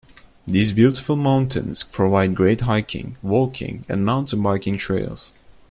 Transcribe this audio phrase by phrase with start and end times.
[0.47, 5.31] These beautiful mountains provide great hiking, walking, and mountain biking trails.